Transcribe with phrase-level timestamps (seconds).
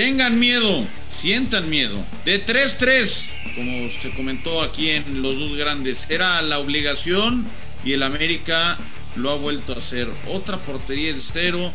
[0.00, 2.02] Tengan miedo, sientan miedo.
[2.24, 7.44] De 3-3, como se comentó aquí en Los Dos Grandes, era la obligación
[7.84, 8.78] y el América
[9.14, 10.08] lo ha vuelto a hacer.
[10.26, 11.70] Otra portería de cero,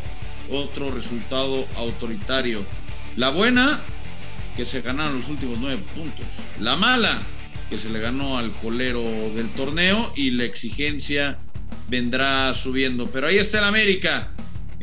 [0.50, 2.64] otro resultado autoritario.
[3.14, 3.78] La buena,
[4.56, 6.26] que se ganaron los últimos nueve puntos.
[6.58, 7.22] La mala,
[7.70, 9.04] que se le ganó al colero
[9.36, 11.36] del torneo y la exigencia
[11.88, 13.06] vendrá subiendo.
[13.06, 14.32] Pero ahí está el América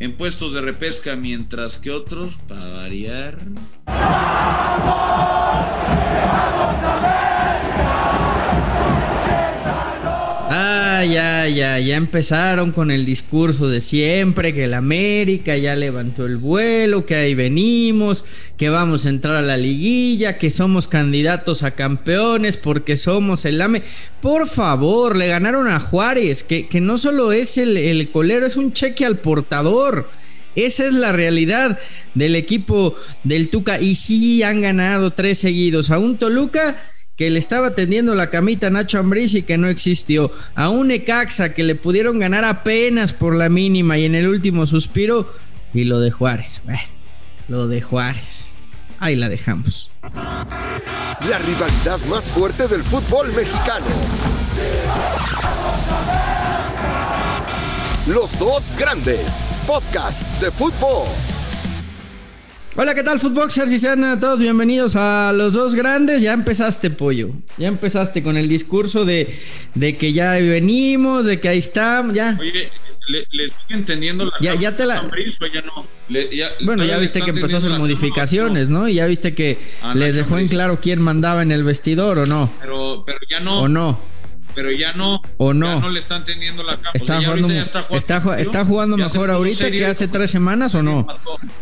[0.04, 3.38] en puestos de repesca, mientras que otros, para variar.
[3.86, 5.04] Ah,
[11.04, 16.36] ya, ya, ya empezaron con el discurso de siempre, que el América ya levantó el
[16.36, 18.24] vuelo, que ahí venimos,
[18.56, 23.60] que vamos a entrar a la liguilla, que somos candidatos a campeones porque somos el
[23.60, 23.82] AME.
[24.20, 28.56] Por favor, le ganaron a Juárez, que, que no solo es el, el colero, es
[28.56, 30.08] un cheque al portador.
[30.56, 31.78] Esa es la realidad
[32.14, 33.80] del equipo del Tuca.
[33.80, 35.90] Y sí han ganado tres seguidos.
[35.90, 36.76] A un Toluca
[37.16, 40.30] que le estaba tendiendo la camita a Nacho Ambriz y que no existió.
[40.54, 44.66] A un Ecaxa que le pudieron ganar apenas por la mínima y en el último
[44.66, 45.32] suspiro.
[45.72, 46.62] Y lo de Juárez.
[47.48, 48.50] lo de Juárez.
[48.98, 49.90] Ahí la dejamos.
[50.02, 53.86] La rivalidad más fuerte del fútbol mexicano.
[58.06, 59.42] Los dos grandes.
[59.66, 61.08] Podcast de fútbol.
[62.76, 63.70] Hola, ¿qué tal, Footboxers?
[63.70, 66.22] Y sean todos bienvenidos a los dos grandes.
[66.22, 67.30] Ya empezaste, pollo.
[67.56, 69.32] Ya empezaste con el discurso de,
[69.76, 72.14] de que ya venimos, de que ahí estamos.
[72.14, 72.36] Ya.
[72.40, 72.72] Oye,
[73.06, 74.32] le, le estoy entendiendo la.
[74.40, 74.96] Ya, ya te la.
[75.52, 75.86] Ya no.
[76.08, 78.88] Le, ya, bueno, ya viste que empezó a hacer modificaciones, ¿no?
[78.88, 82.26] Y ya viste que ah, les dejó en claro quién mandaba en el vestidor, ¿o
[82.26, 82.50] no?
[82.60, 83.60] Pero, pero ya no.
[83.60, 84.00] ¿O no?
[84.54, 86.78] Pero ya no, o no, ya no le están teniendo la.
[86.92, 87.82] Está, jugando, está
[88.20, 91.06] jugando, está, jugando mejor ahorita que hace tres semanas o no,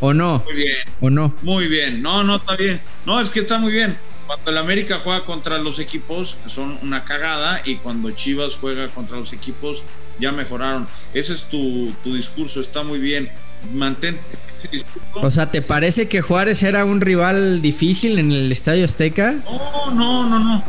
[0.01, 3.41] o no, muy bien, o no, muy bien, no, no está bien, no es que
[3.41, 3.97] está muy bien.
[4.27, 9.17] Cuando el América juega contra los equipos son una cagada y cuando Chivas juega contra
[9.19, 9.83] los equipos
[10.21, 10.87] ya mejoraron.
[11.13, 13.31] Ese es tu, tu discurso, está muy bien
[13.73, 14.19] mantén.
[15.15, 19.35] O sea, ¿te parece que Juárez era un rival difícil en el Estadio Azteca?
[19.45, 20.65] No, no, no, no.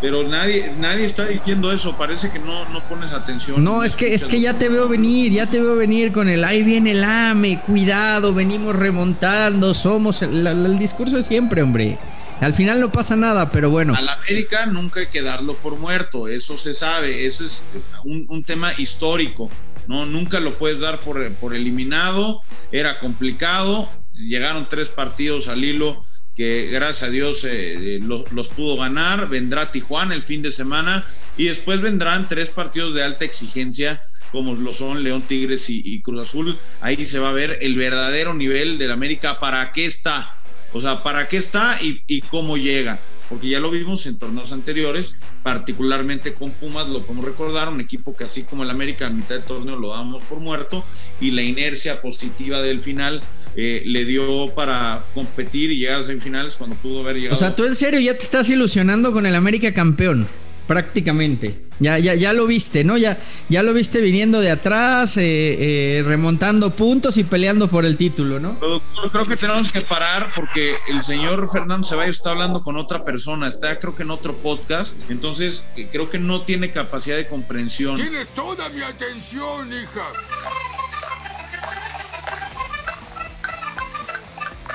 [0.00, 1.96] Pero nadie, nadie está diciendo eso.
[1.96, 3.62] Parece que no, no pones atención.
[3.62, 6.44] No, es que, es que ya te veo venir, ya te veo venir con el
[6.44, 11.98] ahí viene el AME, cuidado, venimos remontando, somos el, el discurso de siempre, hombre.
[12.40, 13.94] Al final no pasa nada, pero bueno.
[13.94, 17.64] Al América nunca hay que darlo por muerto, eso se sabe, eso es
[18.04, 19.50] un, un tema histórico.
[19.88, 20.06] ¿No?
[20.06, 22.40] Nunca lo puedes dar por, por eliminado,
[22.72, 26.02] era complicado, llegaron tres partidos al hilo
[26.36, 31.06] que gracias a Dios eh, eh, los, pudo ganar, vendrá Tijuana el fin de semana
[31.36, 36.24] y después vendrán tres partidos de alta exigencia como lo son León Tigres y, Cruz
[36.24, 40.36] Azul, ahí se va a ver el verdadero nivel del América, para qué está,
[40.72, 42.98] o sea, para qué está y, y cómo llega
[43.28, 48.14] porque ya lo vimos en torneos anteriores, particularmente con Pumas, lo podemos recordar, un equipo
[48.14, 50.84] que así como el América a mitad de torneo lo damos por muerto
[51.20, 53.22] y la inercia positiva del final
[53.56, 57.34] eh, le dio para competir y llegar a semifinales cuando pudo haber llegado.
[57.34, 60.26] O sea, tú en serio ya te estás ilusionando con el América campeón
[60.66, 61.66] prácticamente.
[61.78, 62.96] Ya, ya, ya lo viste, ¿no?
[62.96, 63.18] Ya,
[63.48, 65.22] ya lo viste viniendo de atrás, eh,
[65.98, 68.58] eh, remontando puntos y peleando por el título, ¿no?
[69.12, 73.46] creo que tenemos que parar porque el señor Fernando Ceballos está hablando con otra persona,
[73.46, 77.96] está creo que en otro podcast, entonces eh, creo que no tiene capacidad de comprensión.
[77.96, 80.12] Tienes toda mi atención, hija.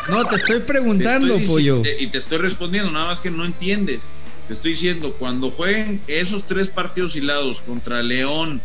[0.08, 1.82] No, te estoy preguntando, pollo.
[2.00, 4.08] Y te estoy respondiendo, nada más que no entiendes
[4.54, 8.62] estoy diciendo, cuando jueguen esos tres partidos hilados contra León,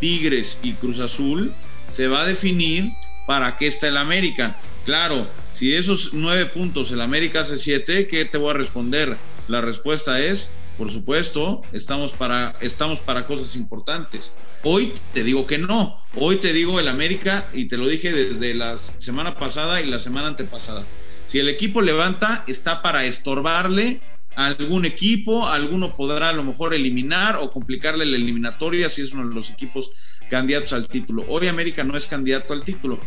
[0.00, 1.52] Tigres y Cruz Azul,
[1.88, 2.90] se va a definir
[3.26, 4.56] para qué está el América.
[4.84, 9.16] Claro, si esos nueve puntos el América hace siete, ¿qué te voy a responder?
[9.48, 14.32] La respuesta es, por supuesto, estamos para, estamos para cosas importantes.
[14.62, 15.96] Hoy te digo que no.
[16.14, 19.98] Hoy te digo el América, y te lo dije desde la semana pasada y la
[19.98, 20.84] semana antepasada.
[21.26, 24.00] Si el equipo levanta, está para estorbarle
[24.38, 29.28] algún equipo, alguno podrá a lo mejor eliminar o complicarle la eliminatoria si es uno
[29.28, 29.90] de los equipos
[30.30, 31.24] candidatos al título.
[31.26, 33.00] Hoy América no es candidato al título,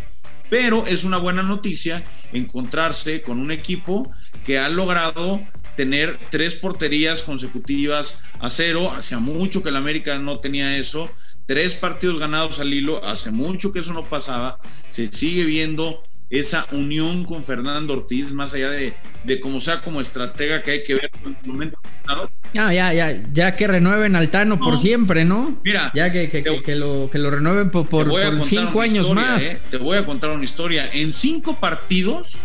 [0.49, 4.13] pero es una buena noticia encontrarse con un equipo
[4.43, 5.39] que ha logrado
[5.77, 11.09] tener tres porterías consecutivas a cero, hacía mucho que el América no tenía eso,
[11.45, 16.01] tres partidos ganados al hilo, hace mucho que eso no pasaba, se sigue viendo
[16.31, 18.93] esa unión con Fernando Ortiz, más allá de,
[19.25, 21.77] de como sea como estratega que hay que ver en el momento.
[22.07, 25.59] Ah, ya, ya, ya que renueven Altano por siempre, ¿no?
[25.63, 28.09] Mira, ya que, que, que, lo, que lo renueven por, por,
[28.43, 29.43] cinco años más.
[29.43, 30.89] Eh, te voy a contar una historia.
[30.93, 32.35] En cinco partidos,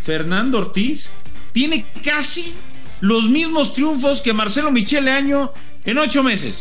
[0.00, 1.12] Fernando Ortiz
[1.52, 2.54] tiene casi
[3.00, 5.52] los mismos triunfos que Marcelo Michele Año
[5.84, 6.60] en ocho meses.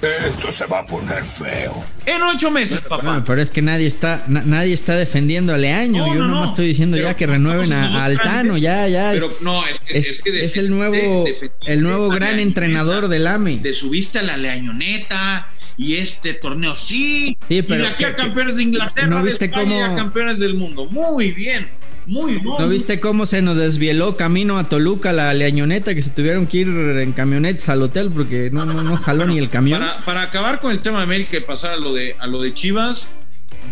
[0.00, 1.84] Esto se va a poner feo.
[2.06, 3.02] En ocho meses, papá.
[3.02, 6.06] No, pero es que nadie está, na- nadie está defendiendo a Leaño.
[6.06, 6.46] No, Yo no, nomás no.
[6.46, 9.10] estoy diciendo Pero ya que renueven a, a Altano, ya, ya.
[9.12, 11.82] Pero es, no, es, que- es- es que de- es el de- nuevo, de- el
[11.82, 13.58] nuevo de- gran de- entrenador del AME.
[13.58, 17.36] De subiste a la leañoneta y este torneo sí.
[17.48, 19.96] Sí, pero y de aquí a campeones de Inglaterra, ¿no de viste España y a
[19.96, 20.86] campeones del mundo.
[20.86, 21.68] Muy bien,
[22.08, 22.44] muy bien.
[22.58, 26.58] ¿No viste cómo se nos desvieló camino a Toluca la leañoneta que se tuvieron que
[26.58, 29.80] ir en camionetas al hotel porque no, no, no jaló ni el camión?
[29.80, 32.42] Para, para acabar con el tema de América y pasar a lo de, a lo
[32.42, 33.10] de Chivas,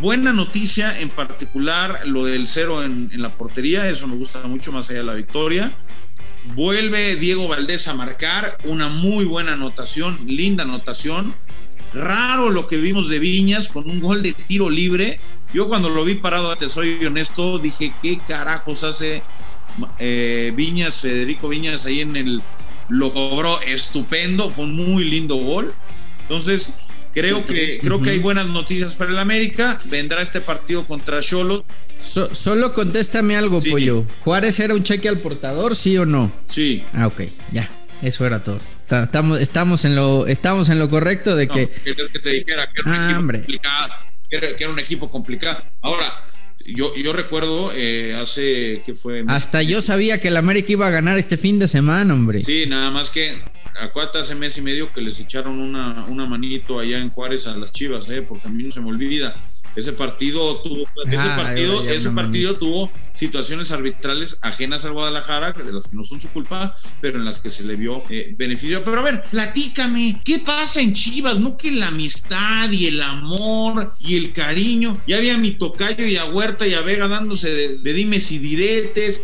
[0.00, 4.72] buena noticia, en particular lo del cero en, en la portería, eso me gusta mucho
[4.72, 5.76] más allá de la victoria.
[6.54, 11.34] Vuelve Diego Valdés a marcar una muy buena anotación, linda anotación.
[11.92, 15.18] Raro lo que vimos de Viñas con un gol de tiro libre.
[15.52, 19.22] Yo cuando lo vi parado, te soy honesto, dije, ¿qué carajos hace
[19.98, 22.42] eh, Viñas, Federico Viñas ahí en el...
[22.88, 25.72] Lo cobró estupendo, fue un muy lindo gol.
[26.22, 26.74] Entonces,
[27.12, 29.76] creo que, creo que hay buenas noticias para el América.
[29.90, 31.62] Vendrá este partido contra Cholos.
[32.00, 33.70] So- solo contéstame algo, Sí.
[33.70, 34.04] pollo.
[34.22, 36.30] ¿Juárez era un cheque al portador, sí o no?
[36.48, 36.84] Sí.
[36.92, 37.68] Ah, ok, ya.
[38.02, 38.60] Eso era todo.
[38.86, 41.68] Ta- Estamos, estamos, en, lo, estamos en lo correcto de No, que.
[41.68, 43.38] que te dijera que Ah, hombre.
[43.38, 43.92] complicado.
[44.28, 45.62] Que era, que era un equipo complicado.
[45.82, 46.12] Ahora,
[46.64, 49.24] yo, yo recuerdo eh, hace que fue.
[49.28, 52.44] Hasta yo sabía que el América iba a ganar este fin de semana, hombre.
[52.44, 53.40] Sí, nada más que
[53.80, 57.56] acuérdate hace mes y medio que les echaron una, una manito allá en Juárez a
[57.56, 59.36] las Chivas, eh, porque a mí no se me olvida.
[59.76, 62.10] Ese partido tuvo, ese Ah, partido, ese
[62.54, 67.24] tuvo situaciones arbitrales ajenas al Guadalajara, de las que no son su culpa, pero en
[67.26, 68.82] las que se le vio eh, beneficio.
[68.82, 71.38] Pero a ver, platícame, ¿qué pasa en Chivas?
[71.38, 74.96] No que la amistad y el amor y el cariño.
[75.06, 78.32] Ya había a mi tocayo y a Huerta y a Vega dándose de, de dimes
[78.32, 79.20] y diretes.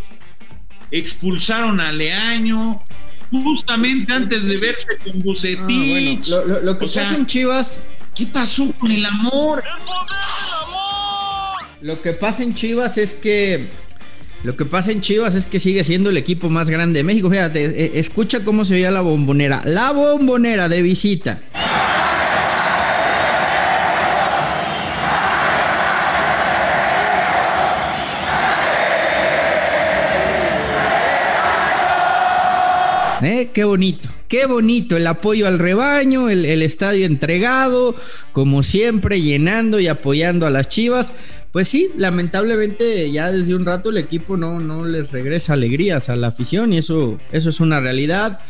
[0.91, 2.83] Expulsaron a Leaño
[3.31, 5.59] justamente antes de verse con Ah, Bucetich.
[5.67, 7.83] bueno, lo, lo- lo que O sea, pasa en Chivas,
[8.15, 9.65] ¿Qué pasó con el amor?
[11.81, 13.71] lo que pasa en Chivas es que
[14.45, 17.31] lo que pasa en Chivas es que sigue siendo el equipo más grande de México.
[17.31, 19.63] Fíjate, eh, escucha cómo se oía la bombonera.
[19.65, 21.43] La bombonera de visita.
[33.25, 33.51] ¿Eh?
[33.53, 37.95] Qué bonito, qué bonito el apoyo al rebaño, el, estadio entregado,
[38.33, 41.13] como siempre, llenando y apoyando a las chivas.
[41.53, 46.17] Pues sí, lamentablemente ya desde un rato el equipo no, no les regresa alegrías a
[46.17, 48.41] la afición y eso, eso es una realidad.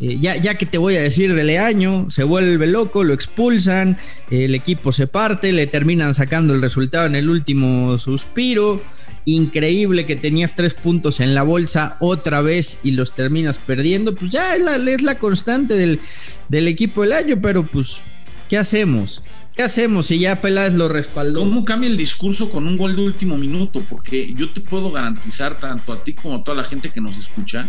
[0.00, 3.98] Eh, ya, ya que te voy a decir de Leaño, se vuelve loco, lo expulsan,
[4.32, 8.82] el equipo se parte, le terminan sacando el resultado en el último suspiro.
[9.24, 14.14] Increíble que tenías tres puntos en la bolsa otra vez y los terminas perdiendo.
[14.14, 16.00] Pues ya es la, es la constante del,
[16.48, 18.00] del equipo del año, pero pues,
[18.48, 19.22] ¿qué hacemos?
[19.54, 21.40] ¿Qué hacemos si ya Peláez lo respaldó?
[21.40, 23.84] ¿Cómo cambia el discurso con un gol de último minuto?
[23.88, 27.18] Porque yo te puedo garantizar, tanto a ti como a toda la gente que nos
[27.18, 27.68] escucha,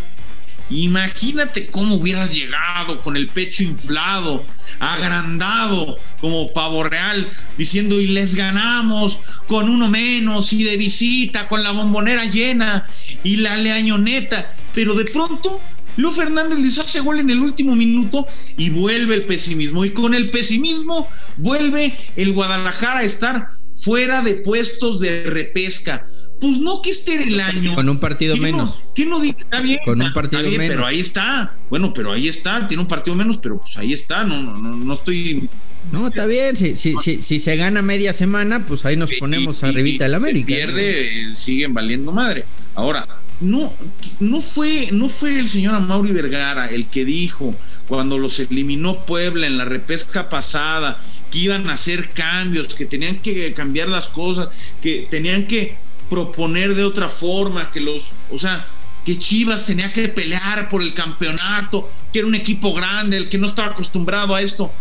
[0.72, 4.46] imagínate cómo hubieras llegado con el pecho inflado,
[4.80, 11.64] agrandado, como pavo real, diciendo y les ganamos con uno menos y de visita, con
[11.64, 12.88] la bombonera llena
[13.24, 14.54] y la leañoneta.
[14.74, 15.60] Pero de pronto
[15.98, 19.84] Leo Fernández les hace gol en el último minuto y vuelve el pesimismo.
[19.84, 23.50] Y con el pesimismo vuelve el Guadalajara a estar
[23.82, 26.06] fuera de puestos de repesca.
[26.40, 27.76] Pues no que esté el año.
[27.76, 28.80] Con un partido ¿Quién menos.
[28.84, 29.36] No, ¿Quién no dice?
[29.42, 29.80] Está bien.
[29.86, 30.76] Con un está partido bien, menos.
[30.76, 31.56] Pero ahí está.
[31.70, 32.68] Bueno, pero ahí está.
[32.68, 34.24] Tiene un partido menos, pero pues ahí está.
[34.24, 35.48] No, no, no, no estoy.
[35.92, 36.56] No, está bien.
[36.56, 40.16] Si, si, si, si se gana media semana, pues ahí nos ponemos y- arribita del
[40.16, 40.48] América.
[40.48, 42.46] Pierde, siguen valiendo madre.
[42.74, 43.08] Ahora,
[43.40, 43.74] no,
[44.20, 47.54] no fue, no fue el señor Amaury Vergara el que dijo
[47.92, 53.18] cuando los eliminó Puebla en la repesca pasada que iban a hacer cambios, que tenían
[53.18, 54.48] que cambiar las cosas,
[54.82, 55.76] que tenían que
[56.10, 58.66] proponer de otra forma, que los, o sea,
[59.04, 63.38] que Chivas tenía que pelear por el campeonato, que era un equipo grande, el que
[63.38, 64.72] no estaba acostumbrado a esto.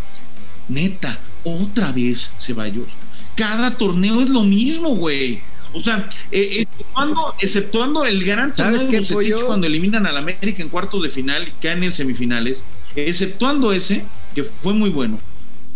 [0.69, 2.95] Neta, otra vez, Ceballos.
[3.35, 5.41] Cada torneo es lo mismo, güey.
[5.73, 10.69] O sea, eh, exceptuando, exceptuando el gran torneo ¿Sabes de cuando eliminan al América en
[10.69, 12.63] cuartos de final y caen en semifinales,
[12.95, 14.05] exceptuando ese,
[14.35, 15.17] que fue muy bueno.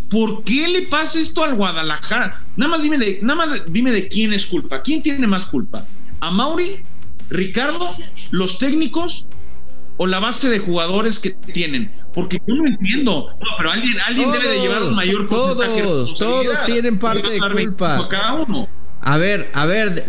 [0.10, 2.41] ¿Por qué le pasa esto al Guadalajara?
[2.55, 4.79] Nada más dime de, nada más dime de quién es culpa.
[4.79, 5.86] ¿Quién tiene más culpa?
[6.19, 6.84] ¿A Mauri?
[7.29, 7.95] ¿Ricardo?
[8.31, 9.27] ¿Los técnicos?
[9.98, 11.91] ¿O la base de jugadores que tienen?
[12.13, 13.29] Porque yo no entiendo.
[13.29, 17.53] No, pero alguien, alguien debe de llevar un mayor porcentaje todos, tienen parte de dar
[17.53, 18.10] 25 culpa.
[18.10, 18.67] cada uno.
[19.05, 20.03] A ver, a ver,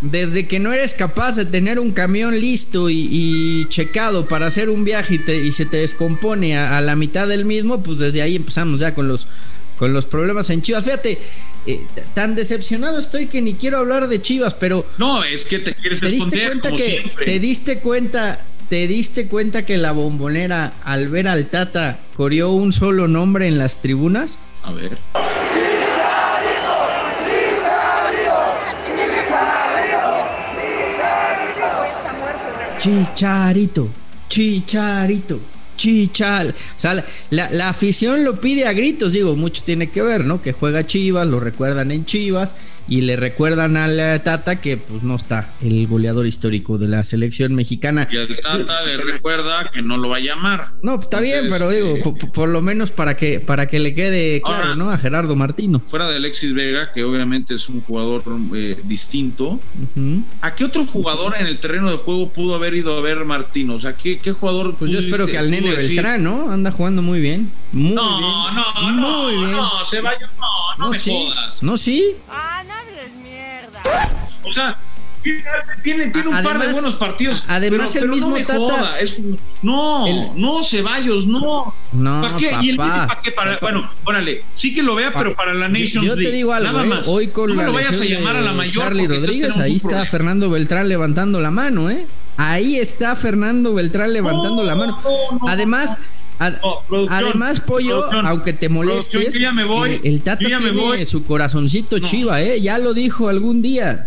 [0.00, 4.84] desde que no eres capaz de tener un camión listo y, checado para hacer un
[4.84, 8.94] viaje y, se te descompone a, la mitad del mismo, pues desde ahí empezamos ya
[8.94, 9.26] con los,
[9.76, 10.84] con los problemas en Chivas.
[10.84, 11.18] Fíjate,
[11.66, 14.86] eh, tan decepcionado estoy que ni quiero hablar de Chivas, pero...
[14.96, 19.66] No, es que te quieres ¿Te diste cuenta que te diste cuenta ¿Te diste cuenta
[19.66, 24.38] que la bombonera al ver al Tata corrió un solo nombre en las tribunas?
[24.62, 24.98] A ver.
[32.78, 33.88] Chicharito,
[34.28, 35.40] chicharito,
[35.76, 36.48] chichal.
[36.50, 40.40] O sea, la, la, afición lo pide a gritos, digo, mucho tiene que ver, ¿no?
[40.40, 42.54] Que juega Chivas, lo recuerdan en Chivas
[42.88, 47.54] y le recuerdan al Tata que pues no está el goleador histórico de la selección
[47.54, 48.08] mexicana.
[48.10, 50.72] Y al Tata le recuerda que no lo va a llamar.
[50.82, 54.40] No, está bien, pero digo, eh, por, lo menos para que para que le quede
[54.42, 54.90] claro, ¿no?
[54.90, 55.80] A Gerardo Martino.
[55.86, 58.22] Fuera de Alexis Vega, que obviamente es un jugador
[58.54, 59.60] eh, distinto,
[60.40, 63.74] ¿a qué otro jugador en el terreno de juego pudo haber ido a ver Martino?
[63.74, 64.76] O sea, ¿qué, qué jugador?
[64.76, 66.50] Pues yo espero que al nene Beltrán, ¿no?
[66.50, 67.50] Anda jugando muy bien.
[67.72, 68.30] Muy no, bien.
[68.30, 71.62] no, no, no, no, no, Ceballos, no, no, me jodas.
[71.62, 72.16] No, sí.
[72.30, 72.77] Ah, no.
[74.44, 74.78] O sea,
[75.82, 77.44] tiene, tiene un par de buenos partidos.
[77.48, 78.94] Además, el mismo no Tata.
[79.62, 81.74] no, no, Ceballos, no.
[81.92, 82.52] No, ¿Para qué?
[82.62, 83.32] ¿Y el para qué?
[83.32, 86.72] Para, bueno, órale, sí que lo vea, pero para la Nations Yo, te digo algo,
[86.72, 87.08] nada eh, más.
[87.08, 88.84] hoy con no la lo vayas a llamar a la mayor.
[88.84, 92.06] Charlie Rodríguez, ahí está Fernando Beltrán levantando la mano, ¿eh?
[92.36, 94.98] Ahí está Fernando Beltrán levantando la mano.
[95.48, 95.98] Además
[96.38, 102.60] además, Pollo, aunque te molestes, ya me voy, el, Tata tiene su corazoncito chiva, ¿eh?
[102.60, 104.06] Ya lo dijo algún día.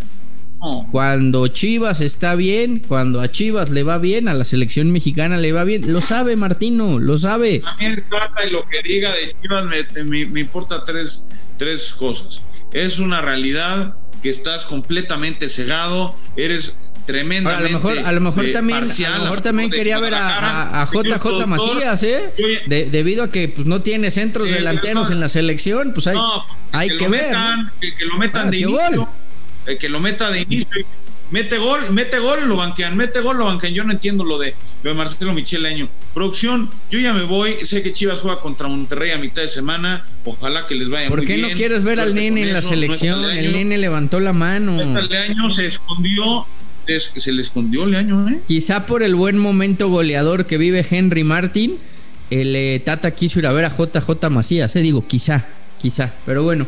[0.91, 5.51] Cuando Chivas está bien, cuando a Chivas le va bien, a la selección mexicana le
[5.53, 7.63] va bien, lo sabe Martino, lo sabe.
[7.65, 9.65] A mí el Tata y lo que diga de Chivas
[10.05, 11.25] me, me importa tres,
[11.57, 12.43] tres cosas.
[12.73, 17.65] Es una realidad que estás completamente cegado, eres tremendamente.
[17.65, 21.47] a lo mejor, a lo mejor también, a lo mejor también quería ver a, JJ
[21.47, 22.31] Macías, ¿eh?
[22.67, 26.17] debido a que pues, no tiene centros delanteros en la selección, pues hay,
[26.71, 27.35] hay que, ver.
[27.79, 29.09] que, lo metan ah, de inicio.
[29.79, 30.85] que lo meta de inicio.
[31.31, 33.73] Mete gol, mete gol, lo banquean, mete gol, lo banquean.
[33.73, 34.53] Yo no entiendo lo de,
[34.83, 35.33] lo de Marcelo.
[36.13, 37.65] Producción, yo ya me voy.
[37.65, 40.05] Sé que Chivas juega contra Monterrey a mitad de semana.
[40.25, 43.23] Ojalá que les vaya ¿Por qué no quieres ver al nene en la selección?
[43.31, 44.77] el nene levantó la mano.
[44.81, 46.45] Año se escondió
[46.87, 48.41] se le escondió el año, ¿eh?
[48.47, 51.77] Quizá por el buen momento goleador que vive Henry Martin,
[52.29, 54.81] el eh, Tata quiso ir a ver a JJ Macías, ¿eh?
[54.81, 55.45] Digo, quizá,
[55.81, 56.13] quizá.
[56.25, 56.65] Pero bueno,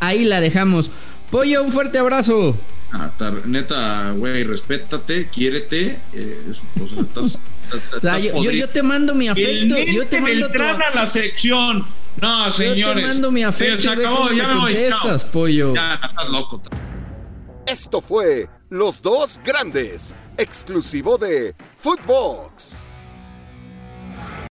[0.00, 0.90] ahí la dejamos.
[1.30, 2.56] Pollo, un fuerte abrazo.
[2.92, 3.10] Ah,
[3.46, 5.98] neta, güey, respétate, quiérete.
[6.12, 6.52] Eh,
[8.52, 9.78] yo, te mando mi afecto.
[9.78, 11.86] yo te mando a la sección.
[12.20, 12.76] No, señores.
[12.76, 13.82] Yo te mando mi afecto.
[13.82, 14.76] Se acabó, ya me voy.
[15.32, 15.74] pollo.
[15.74, 16.60] Ya, estás loco.
[17.66, 22.82] Esto fue Los Dos Grandes, exclusivo de Footbox.